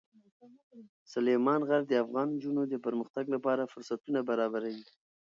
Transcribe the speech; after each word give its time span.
سلیمان 1.13 1.61
غر 1.67 1.81
د 1.87 1.93
افغان 2.03 2.27
نجونو 2.35 2.61
د 2.67 2.73
پرمختګ 2.85 3.25
لپاره 3.35 3.69
فرصتونه 3.73 4.19
برابروي. 4.29 4.85